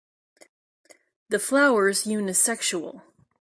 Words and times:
The 1.29 1.37
flowers 1.37 2.05
unisexual. 2.07 3.03